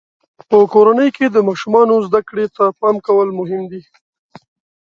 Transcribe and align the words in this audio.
په 0.49 0.57
کورنۍ 0.73 1.09
کې 1.17 1.25
د 1.29 1.37
ماشومانو 1.47 1.95
زده 2.07 2.21
کړې 2.29 2.45
ته 2.55 2.63
پام 2.79 2.95
کول 3.07 3.27
مهم 3.39 3.61
دي. 3.71 3.81